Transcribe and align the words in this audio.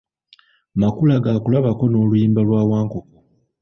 Makula 0.81 1.15
ga 1.23 1.33
kulabako 1.43 1.83
n’Oluyimba 1.87 2.41
lwa 2.47 2.61
Wankoko. 2.69 3.15